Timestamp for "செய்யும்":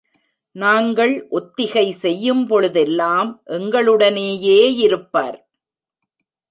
1.91-2.47